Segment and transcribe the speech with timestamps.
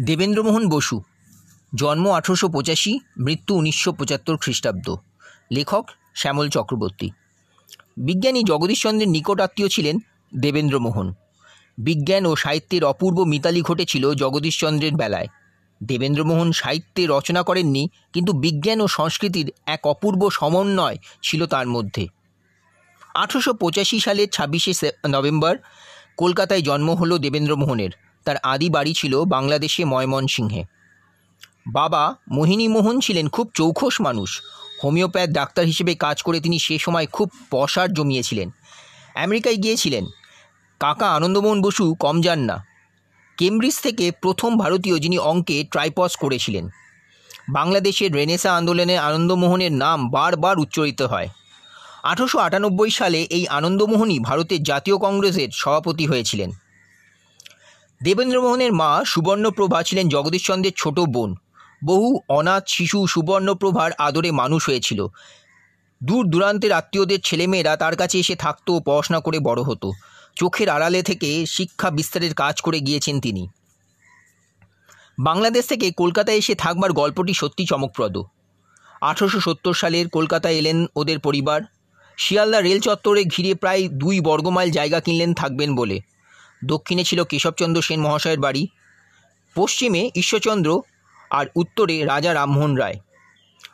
[0.00, 1.02] দেবেন্দ্রমোহন বসু,
[1.74, 4.96] জন্ম আঠেরোশো পঁচাশি, মৃত্যু উনিশশো পঁচাত্তর খ্রিস্টাব্দ।
[5.52, 7.10] লেখক শ্যামল চক্রবর্তী।
[7.96, 9.98] বিজ্ঞানী জগদীশচন্দ্রের নিকট আত্মীয় ছিলেন
[10.34, 11.14] দেবেন্দ্রমোহন।
[11.78, 15.26] বিজ্ঞান ও সাহিত্যের অপূর্ব মিতালি ঘটেছিল জগদীশচন্দ্রের বেলায়।
[15.82, 22.06] দেবেন্দ্রমোহন সাহিত্যে রচনা করেননি, কিন্তু বিজ্ঞান ও সংস্কৃতির এক অপূর্ব সমন্বয় ছিল তার মধ্যে।
[23.14, 25.56] আঠেরোশো পঁচাশি সালের ছাব্বিশে নভেম্বর,
[26.16, 27.90] কলকাতায় জন্ম হলো দেবেন্দ্রমোহনের।
[28.24, 30.64] তার আদি বাড়ি ছিল বাংলাদেশে ময়মনসিংহে।
[31.66, 34.42] বাবা মোহিনী মোহন ছিলেন খুব চৌখস মানুষ।
[34.84, 38.50] হোমিওপ্যাথ ডাক্তার হিসেবে কাজ করে তিনি সে সময় খুব পশার জমিয়েছিলেন।
[39.14, 40.06] আমেরিকায় গিয়েছিলেন।
[40.80, 42.64] কাকা আনন্দমোহন বসু কম যান না।
[43.38, 46.68] কেমব্রিজ থেকে প্রথম ভারতীয় যিনি অঙ্কে ট্রাইপস করেছিলেন।
[47.48, 51.28] বাংলাদেশের রেনেসা আন্দোলনে আনন্দমোহনের নাম বারবার উচ্চারিত হয়।
[52.02, 56.50] আঠারোশো আটানব্বই সালে এই আনন্দমোহনই ভারতের জাতীয় কংগ্রেসের সভাপতি হয়েছিলেন।
[58.02, 61.36] দেবেন্দ্রমোহনের মা সুবর্ণপ্রভা ছিলেন জগদীশচন্দ্রের ছোট বোন।
[61.84, 65.06] বহু অনাথ শিশু সুবর্ণপ্রভার আদরে মানুষ হয়েছিল।
[66.02, 69.92] দূর দূরান্তের আত্মীয়দের ছেলেমেয়েরা তার কাছে এসে থাকতো পড়াশোনা করে বড় হতো।
[70.36, 73.48] চোখের আড়ালে থেকে শিক্ষা বিস্তারের কাজ করে গিয়েছেন তিনি।
[75.18, 78.18] বাংলাদেশ থেকে কলকাতায় এসে থাকবার গল্পটি সত্যি চমকপ্রদ।
[79.00, 81.60] আঠারোশো সত্তর সালের কলকাতায় এলেন ওদের পরিবার।
[82.18, 86.11] শিয়ালদা রেল চত্বরে ঘিরে প্রায় দুই বর্গমাইল জায়গা কিনলেন থাকবেন বলে।
[86.64, 88.68] দক্ষিণে ছিল কেশবচন্দ্র সেন মহাশয়ের বাড়ি,
[89.54, 90.82] পশ্চিমে ঈশ্বরচন্দ্র
[91.30, 92.98] আর উত্তরে Raja Rammohan Roy.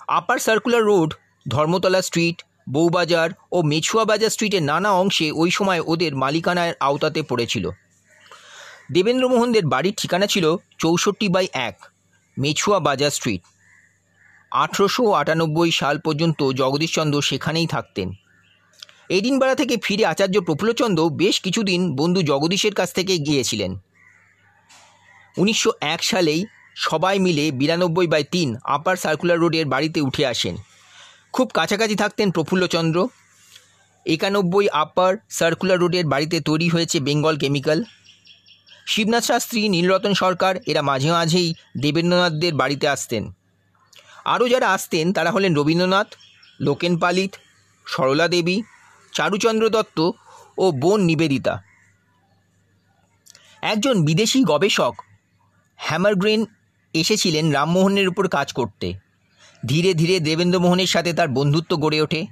[0.08, 1.14] Upper circular road,
[1.48, 7.70] Dharmatala street, Bowbazar ও মেছুয়া বাজার স্ট্রিটের নানা অংশে ওই সময় ওদের মালিকানার আওতাতে পড়েছিল।
[8.92, 11.77] দেবেন্দ্রমোহনদের বাড়ির ঠিকানা ছিল চৌষট্টি বাই এক,
[12.39, 13.42] মেছুয়া বাজার স্ট্রিট।
[14.50, 18.12] আঠেরোশো আটানব্বই সাল পর্যন্ত জগদীশচন্দ্র সেখানেই থাকতেন।
[19.11, 23.73] এডিনবাড়া থেকে ফিরে আচার্য প্রফুল্লচন্দ্র বেশ কিছুদিন বন্ধু জগদীশের কাছ থেকে গিয়েছিলেন।
[25.37, 30.56] উনিশশো এক সালেই সবাই মিলে বিরানব্বই বাই তিন আপার সার্কুলার রোডের বাড়িতে উঠে আসেন।
[31.33, 33.09] খুব কাছাকাছি থাকতেন প্রফুল্লচন্দ্র।
[34.07, 37.85] একানব্বই আপার সার্কুলার রোডের বাড়িতে তৈরি হয়েছে বেঙ্গল কেমিক্যাল।
[38.86, 43.33] শিবনাথ শাস্ত্রী, নীলরতন সরকার, এরা মাঝে মাঝেই দেবেন্দ্রনাথদের বাড়িতে আসতেন।
[44.25, 46.08] আরও যারা আসতেন তারা হলেন রবীন্দ্রনাথ,
[46.61, 47.33] লোকেন পালিত,
[47.86, 48.63] সরলা দেবী
[49.18, 49.98] চারুচন্দ্র দত্ত
[50.58, 51.55] ও বোন নিবেদিতা।
[53.62, 54.95] একজন বিদেশি গবেষক
[55.79, 56.40] হ্যামারগ্রেন
[56.95, 58.89] এসেছিলেন রামমোহনের উপর কাজ করতে।
[59.67, 62.23] ধীরে ধীরে দেবেন্দ্রমোহনের সাথে তার বন্ধুত্ব গড়ে ওঠে।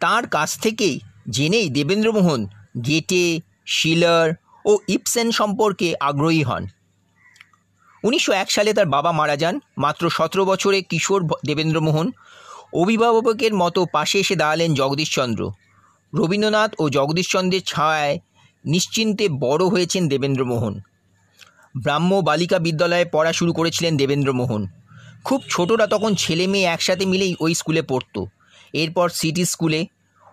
[0.00, 0.96] তার কাছ থেকেই
[1.30, 2.40] জেনেই দেবেন্দ্রমোহন
[2.86, 3.24] গেটে,
[3.66, 4.28] শিলার
[4.64, 6.62] ও ইপসেন সম্পর্কে আগ্রহী হন।
[8.04, 12.06] উনিশশো এক সালে তার বাবা মারা যান। মাত্র সতেরো বছরে কিশোর দেবেন্দ্রমোহন
[12.72, 15.42] অভিভাবকের মতো পাশে এসে দাঁড়ালেন জগদীশচন্দ্র
[16.14, 18.18] রবীন্দ্রনাথ ও জগদীশচন্দ্রের ছায়ায়
[18.64, 20.80] নিশ্চিন্তে বড় হয়েছেন দেবেন্দ্রমোহন
[21.76, 24.66] ব্রাহ্ম বালিকা বিদ্যালয়ে পড়া শুরু করেছিলেন দেবেন্দ্রমোহন
[25.24, 28.26] খুব ছোটরা তখন ছেলে মেয়ে একসাথে মিলেই ওই স্কুলে পড়তো।
[28.72, 29.86] এরপর সিটি স্কুলে।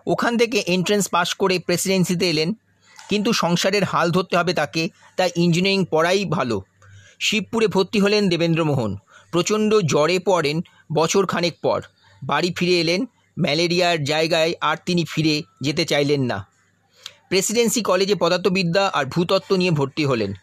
[0.06, 2.54] ওখান থেকে এন্ট্রেন্স পাশ করে প্রেসিডেন্সিতে এলেন।
[3.08, 6.62] কিন্তু সংসারের হাল ধরতে হবে তাকে, তাই ইঞ্জিনিয়ারিং পড়াই ভালো।
[7.20, 8.96] শিবপুরে ভর্তি হলেন দেবেন্দ্রমোহন
[9.30, 11.82] প্রচণ্ড জ্বরে পড়েন বছর খানেক পর।
[12.22, 13.06] বাড়ি ফিরে এলেন
[13.40, 16.38] ম্যালেরিয়ার জায়গায় আর তিনি ফিরে যেতে চাইলেন না।
[17.28, 20.34] প্রেসিডেন্সি কলেজে পদার্থবিদ্যা আর ভূতত্ত্ব নিয়ে ভর্তি হলেন।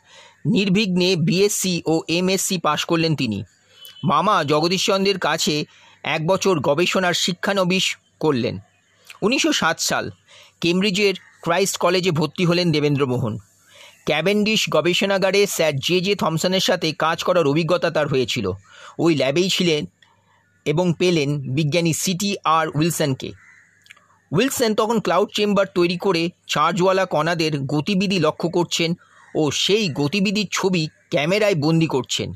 [0.46, 3.44] নির্বিঘ্নে বিএসসি ও এমএসসি পাশ করলেন তিনি।
[4.04, 5.66] মামা জগদীশচন্দ্রের কাছে
[6.04, 8.56] এক বছর গবেষণার শিক্ষানবিশ করলেন।
[9.22, 10.06] উনিশশো সাত সাল
[10.62, 13.34] কেমব্রিজের ক্রাইস্ট কলেজে ভর্তি হলেন দেবেন্দ্রমোহন
[14.06, 18.46] ক্যাভেন্ডিশ গবেষণাগারে স্যার জে জে থমসনের সাথে কাজ করার অভিজ্ঞতা তার হয়েছিল।
[19.00, 19.82] ওই ল্যাবেই ছিলেন
[20.68, 23.30] এবং পেলেন বিজ্ঞানী সিটি আর উইলসনকে।
[24.32, 28.90] উইলসন তখন ক্লাউড চেম্বার তৈরি করে চার্জওয়ালা কণাদের গতিবিধি লক্ষ্য করছেন
[29.36, 32.30] ও সেই গতিবিধির ছবি ক্যামেরায় বন্দি করছেন।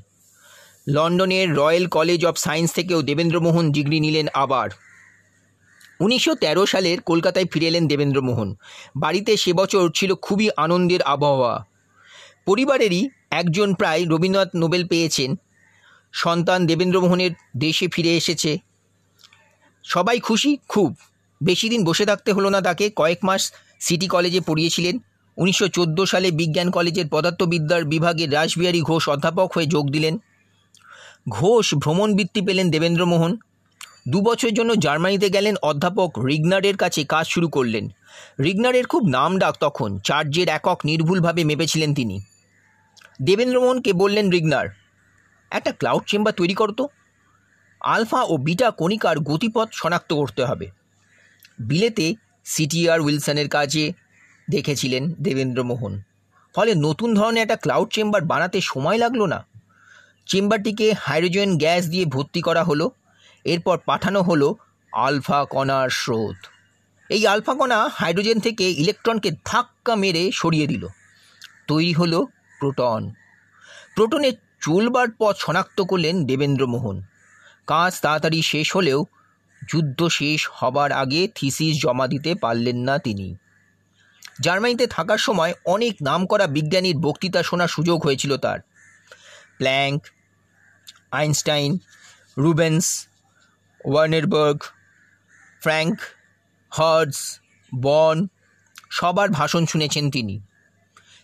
[0.88, 4.70] লন্ডনের রয়্যাল কলেজ অফ সায়েন্স থেকেও দেবেন্দ্রমোহন ডিগ্রি নিলেন আবার।
[6.00, 8.50] উনিশশো তেরো সালের কলকাতায় ফিরে এলেন দেবেন্দ্রমোহন।
[8.96, 11.54] বাড়িতে সে বছর ছিল খুবই আনন্দের আবহাওয়া।
[12.46, 15.30] পরিবারেরই একজন প্রায় রবীন্দ্রনাথ নোবেল পেয়েছেন
[16.12, 18.58] সন্তান দেবেন্দ্রমোহনের দেশে ফিরে এসেছে।
[19.84, 20.58] সবাই খুশি?
[20.68, 20.96] খুব।
[21.44, 25.00] বেশি দিন বসে থাকতে হলো না তাকে। কয়েক মাস সিটি কলেজে পড়িয়েছিলেন।
[25.38, 30.18] উনিশশো চোদ্দ সালে বিজ্ঞান কলেজের পদার্থবিদ্যার বিভাগে রাসবিহারী ঘোষ অধ্যাপক হয়ে যোগ দিলেন।
[31.30, 33.38] ঘোষ ভ্রমণ বৃত্তি পেলেন দেবেন্দ্রমোহন
[34.08, 37.90] দু বছরের জন্য জার্মানিতে গেলেন অধ্যাপক রিগনারের কাছে কাজ শুরু করলেন।
[38.44, 42.22] রিগনারের খুব নাম ডাক তখন। চার্জের একক নির্ভুলভাবে মেপেছিলেন তিনি।
[43.22, 44.81] দেবেন্দ্রমোহনকে বললেন রিগনার
[45.52, 46.88] একটা ক্লাউড চেম্বার তৈরি করতো
[47.82, 50.68] আলফা ও বিটা কণিকার গতিপথ শনাক্ত করতে হবে।
[51.60, 52.16] বিলেতে
[52.46, 53.94] সিটিআর উইলসনের কাজে
[54.50, 56.02] দেখেছিলেন দেবেন্দ্রমোহন।
[56.56, 59.46] ফলে নতুন ধরনের একটা ক্লাউড চেম্বার বানাতে সময় লাগল না।
[60.26, 62.92] চেম্বারটিকে হাইড্রোজেন গ্যাস দিয়ে ভর্তি করা হলো,
[63.46, 64.56] এরপর পাঠানো হলো
[64.94, 66.40] আলফা কণার স্রোত।
[67.10, 70.88] এই আলফা কণা হাইড্রোজেন থেকে ইলেকট্রনকে ধাক্কা মেরে সরিয়ে দিল।
[71.68, 72.28] তৈরি হলো
[72.60, 73.02] প্রোটন
[73.96, 77.02] প্রোটনের চলবার পথ শনাক্ত করলেন দেবেন্দ্রমোহন।
[77.68, 79.06] কাজ তাড়াতাড়ি শেষ হলেও
[79.70, 83.36] যুদ্ধ শেষ হবার আগে থিসিস জমা দিতে পারলেন না তিনি।
[84.40, 88.60] জার্মানিতে থাকার সময় অনেক নামকরা বিজ্ঞানীর বক্তৃতা শোনার সুযোগ হয়েছিল তার।
[89.58, 90.04] প্ল্যাঙ্ক,
[91.12, 91.78] আইনস্টাইন,
[92.38, 93.08] রুবেন্স,
[93.86, 94.64] ওয়ার্নেরবার্গ,
[95.62, 96.00] ফ্র্যাঙ্ক
[96.72, 97.40] হার্ডস
[97.76, 98.28] বন
[98.92, 100.40] সবার ভাষণ শুনেছেন তিনি।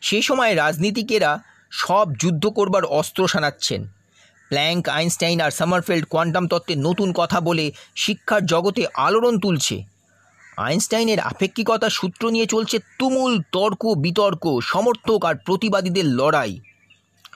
[0.02, 1.40] সেই সময় রাজনীতিকেরা
[1.72, 3.88] সব যুদ্ধ করবার অস্ত্র সানাচ্ছেন।
[4.50, 9.84] প্ল্যাঙ্ক, আইনস্টাইন আর সামারফেল্ড কোয়ান্টাম তত্ত্বের নতুন কথা বলে শিক্ষার জগতে আলোড়ন তুলছে।
[10.58, 16.60] আইনস্টাইনের আপেক্ষিকতার সূত্র নিয়ে চলছে তুমুল তর্ক, বিতর্ক, সমর্থক আর প্রতিবাদীদের লড়াই।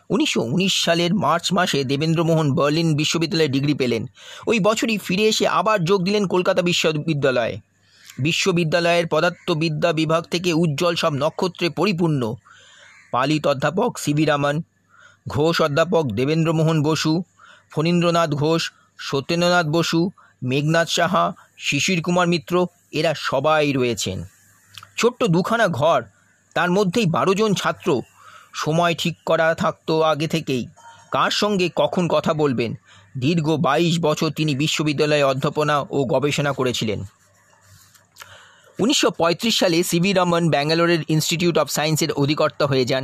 [0.10, 4.08] উনিশশো উনিশ সালের মার্চ মাসে দেবেন্দ্রমোহন বার্লিন বিশ্ববিদ্যালয়ে ডিগ্রি পেলেন।
[4.48, 7.60] ওই বছরই ফিরে এসে আবার যোগ দিলেন কলকাতা বিশ্ববিদ্যালয়ে।
[8.20, 12.36] বিশ্ববিদ্যালয়ের পদার্থবিদ্যা বিভাগ থেকে উজ্জ্বল সব নক্ষত্রে পরিপূর্ণ।
[13.12, 14.62] পালিত অধ্যাপক সিবি রামন,
[15.28, 17.24] ঘোষ অধ্যাপক দেবেন্দ্রমোহন বসু,
[17.72, 20.10] ফণীন্দ্রনাথ ঘোষ, সত্যেন্দ্রনাথ বসু,
[20.44, 24.24] মেঘনাথ সাহা, শিশির কুমার মিত্র, এরা সবাই রয়েছেন।
[24.98, 26.04] ছোট্ট দুখানা ঘর,
[26.54, 28.02] তার মধ্যেই বারো জন ছাত্র।
[28.54, 30.68] সময় ঠিক করা থাকতো আগে থেকেই।
[31.12, 32.74] কার সঙ্গে কখন কথা বলবেন?
[33.18, 37.04] দীর্ঘ বাইশ বছর তিনি বিশ্ববিদ্যালয়ে অধ্যাপনা ও গবেষণা করেছিলেন।
[38.84, 43.04] উনিশশো পঁয়ত্রিশ সালে সিবি রমন ব্যাঙ্গালোরের ইনস্টিটিউট অফ সায়েন্সের অধিকর্তা হয়ে যান।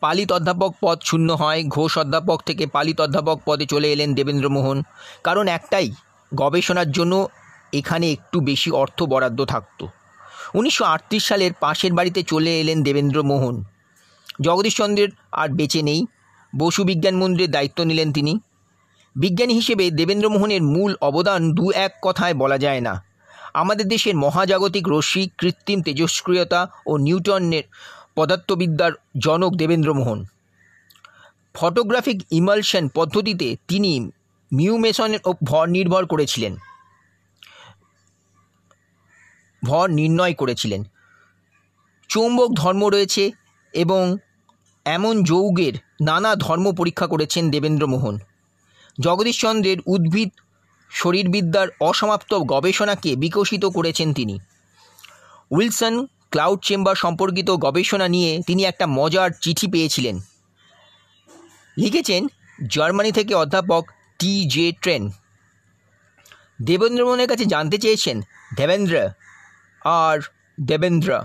[0.00, 4.78] পালিত অধ্যাপক পদ শূন্য হয়, ঘোষ অধ্যাপক থেকে পালিত অধ্যাপক পদে চলে এলেন দেবেন্দ্রমোহন
[5.26, 5.88] কারণ একটাই,
[6.32, 7.14] গবেষণার জন্য
[7.72, 9.80] এখানে একটু বেশি অর্থ বরাদ্দ থাকত।
[10.54, 13.56] উনিশশো আটত্রিশ সালের পাশের বাড়িতে চলে এলেন দেবেন্দ্রমোহন
[14.40, 16.00] জগদীশচন্দ্রের আর বেঁচে নেই,
[16.52, 18.32] বসু বিজ্ঞান মন্দিরের দায়িত্ব নিলেন তিনি।
[19.16, 22.94] বিজ্ঞানী হিসেবে দেবেন্দ্রমোহনের মূল অবদান দু এক কথায় বলা যায় না।
[23.54, 27.62] আমাদের দেশের মহাজাগতিক রশ্মি, কৃত্রিম তেজস্ক্রিয়তা ও নিউটনের
[28.14, 30.24] পদার্থবিদ্যার জনক দেবেন্দ্রমোহন।
[31.54, 34.10] ফটোগ্রাফিক ইমালশন পদ্ধতিতে তিনি
[34.52, 36.56] মিউমেশনের ভর নির্ভর করেছিলেন।
[39.64, 40.84] ভর নির্ণয় করেছিলেন।
[42.08, 43.30] চৌম্বক ধর্ম রয়েছে
[43.72, 44.16] এবং
[44.84, 48.18] এমন যৌগের নানা ধর্ম পরীক্ষা করেছেন দেবেন্দ্রমোহন।
[49.00, 50.30] জগদীশচন্দ্রের উদ্ভিদ
[50.90, 54.38] শরীরবিদ্যার অসমাপ্ত গবেষণাকে বিকশিত করেছেন তিনি।
[55.50, 60.20] উইলসন ক্লাউড চেম্বার সম্পর্কিত গবেষণা নিয়ে তিনি একটা মজার চিঠি পেয়েছিলেন।
[61.78, 62.26] লিখেছেন
[62.68, 65.10] জার্মানি থেকে অধ্যাপক টি জে ট্রেন।
[66.62, 68.20] দেবেন্দ্রমোহনের কাছে জানতে চেয়েছেন,
[68.56, 69.08] দেবেন্দ্র,
[69.84, 70.20] আর
[70.60, 71.20] দেবেন্দ্র,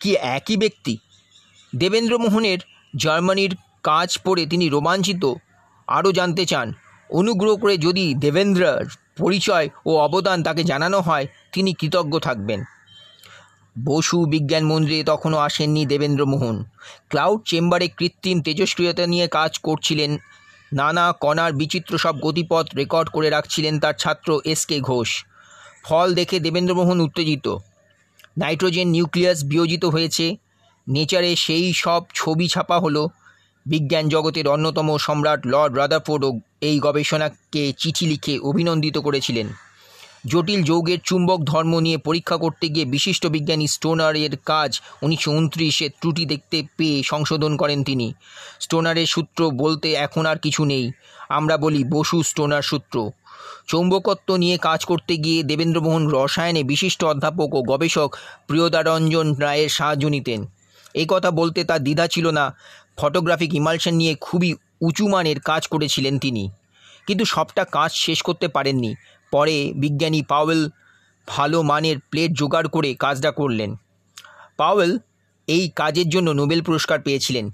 [0.00, 0.98] কি একই ব্যক্তি?
[1.76, 2.58] দেবেন্দ্রমোহনের
[2.96, 5.34] জার্মানির কাজ পড়ে তিনি রোমাঞ্চিত,
[5.86, 6.72] আরও জানতে চান।
[7.12, 8.84] অনুগ্রহ করে যদি দেবেন্দ্রর
[9.18, 12.64] পরিচয় ও অবদান তাকে জানানো হয়, তিনি কৃতজ্ঞ থাকবেন।
[13.84, 16.64] বসু বিজ্ঞান মন্দিরে তখনও আসেননি দেবেন্দ্রমোহন
[17.08, 20.18] ক্লাউড চেম্বারে কৃত্রিম তেজস্ক্রিয়তা নিয়ে কাজ করছিলেন।
[20.72, 25.24] নানা কণার বিচিত্র সব গতিপথ রেকর্ড করে রাখছিলেন তার ছাত্র এস কে ঘোষ।
[25.84, 27.56] ফল দেখে দেবেন্দ্রমোহন উত্তেজিত।
[28.38, 30.36] নাইট্রোজেন নিউক্লিয়াস বিয়োজিত হয়েছে।
[30.88, 33.08] নেচারে সেই সব ছবি ছাপা হলো।
[33.66, 39.48] বিজ্ঞান জগতের অন্যতম সম্রাট লর্ড রাদারফোর্ডও এই গবেষণাকে চিঠি লিখে অভিনন্দিত করেছিলেন।
[40.26, 46.26] জটিল যৌগের চুম্বক ধর্ম নিয়ে পরীক্ষা করতে গিয়ে বিশিষ্ট বিজ্ঞানী স্টোনারের কাজ উনিশশো উনত্রিশে ত্রুটি
[46.26, 48.14] দেখতে পেয়ে সংশোধন করেন তিনি।
[48.60, 50.92] স্টোনারের সূত্র বলতে এখন আর কিছু নেই।
[51.28, 53.10] আমরা বলি বসু স্টোনার সূত্র।
[53.66, 60.46] চৌম্বকত্ব নিয়ে কাজ করতে গিয়ে দেবেন্দ্রমোহন রসায়নে বিশিষ্ট অধ্যাপক ও গবেষক প্রিয়দারঞ্জন রায়ের সাহায্য নিতেন।
[60.94, 62.54] এই কথা বলতে তার দ্বিধা ছিল না।
[63.00, 66.50] ফটোগ্রাফিক ইমালশন নিয়ে খুবই উঁচু মানের কাজ করেছিলেন তিনি।
[67.06, 68.94] কিন্তু সবটা কাজ শেষ করতে পারেননি।
[69.32, 70.70] পরে বিজ্ঞানী পাওয়েল
[71.28, 73.74] ভালো মানের প্লেট জোগাড় করে কাজটা করলেন।
[74.56, 74.98] পাওয়েল
[75.46, 77.50] এই কাজের জন্য নোবেল পুরস্কার পেয়েছিলেন।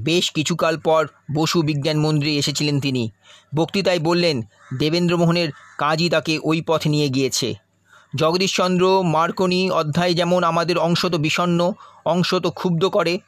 [0.00, 3.10] বেশ কিছুকাল পর বসু বিজ্ঞান মন্দিরে এসেছিলেন তিনি।
[3.54, 4.42] বক্তৃতায় বললেন,
[4.78, 5.48] দেবেন্দ্রমোহনের
[5.78, 7.54] কাজই তাকে ওই পথে নিয়ে গিয়েছে।
[8.16, 11.72] জগদীশচন্দ্র মার্কনি অধ্যায় যেমন আমাদের অংশত বিষণ্ন
[12.04, 13.18] অংশত ক্ষুব্ধ করে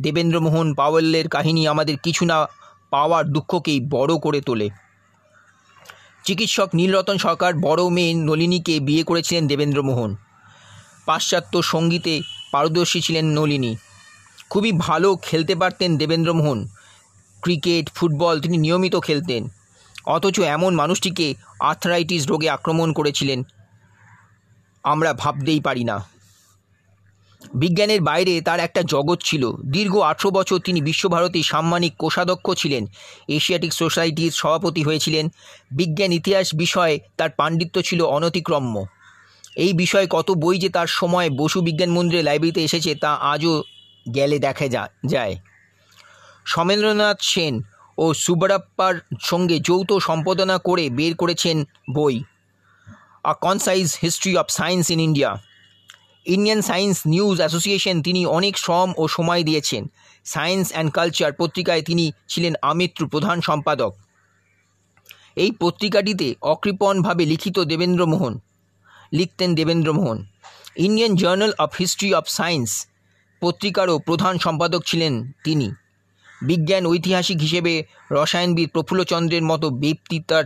[0.00, 2.46] দেবেন্দ্রমোহন পাওয়েলের কাহিনী আমাদের কিছু না
[2.90, 4.68] পাওয়ার দুঃখকেই বড় করে তোলে।
[6.24, 10.16] চিকিৎসক নীলরতন সরকার বড় মেয়ে নলিনীকে বিয়ে করেছিলেন দেবেন্দ্রমোহন।
[11.06, 12.20] পাশ্চাত্য সঙ্গীতে
[12.52, 13.76] পারদর্শী ছিলেন নলিনী।
[14.50, 16.66] খুবই ভালো খেলতে পারতেন দেবেন্দ্রমোহন।
[17.40, 19.48] ক্রিকেট, ফুটবল তিনি নিয়মিত খেলতেন।
[20.06, 23.42] অথচ এমন মানুষটিকে আর্থরাইটিস রোগে আক্রমণ করেছিলেন।
[24.82, 26.19] আমরা ভাবতেই পারি না।
[27.54, 32.86] বিজ্ঞানের বাইরে তার একটা জগৎ ছিল। দীর্ঘ আঠেরো বছর তিনি বিশ্বভারতী সাম্মানিক কোষাধ্যক্ষ ছিলেন।
[33.28, 35.28] এশিয়াটিক সোসাইটির সভাপতি হয়েছিলেন।
[35.70, 38.86] বিজ্ঞান ইতিহাস বিষয়ে তার পাণ্ডিত্য ছিল অনতিক্রম্য।
[39.56, 43.62] এই বিষয়ে কত বই যে তার সময় বসু বিজ্ঞান মন্দিরে লাইব্রেরিতে এসেছে তা আজও
[44.14, 45.36] গেলে দেখা যা- যায়।
[46.46, 47.62] সমেন্দ্রনাথ সেন
[47.98, 52.22] ও সুবরাপ্পার সঙ্গে যৌথ সম্পাদনা করে বের করেছেন বই
[53.24, 55.49] a concise history of science in India
[56.34, 59.82] Indian science news association তিনি অনেক শ্রম ও সময় দিয়েছেন।
[60.24, 63.92] সায়েন্স অ্যান্ড কালচার পত্রিকায় তিনি ছিলেন আমৃত্যু প্রধান সম্পাদক।
[65.36, 68.34] এই পত্রিকাটিতে অকৃপণভাবে লিখিত দেবেন্দ্রমোহন
[69.12, 70.18] লিখতেন Debendramohan
[70.76, 72.70] Indian journal of history of science
[73.42, 75.68] পত্রিকারও প্রধান সম্পাদক ছিলেন তিনি।
[76.42, 77.72] বিজ্ঞান ঐতিহাসিক হিসেবে
[78.10, 80.44] রসায়নবিদ প্রফুল্লচন্দ্রের মতো ব্যক্তি তার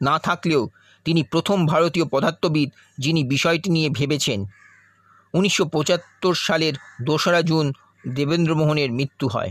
[0.00, 0.62] না থাকলেও
[1.06, 2.68] তিনি প্রথম ভারতীয় পদার্থবিদ
[2.98, 4.40] যিনি বিষয়টি নিয়ে ভেবেছেন।
[5.34, 7.72] উনিশশো পঁচাত্তর সালের দোসরা জুন
[8.14, 9.50] দেবেন্দ্রমোহনের মৃত্যু হয়।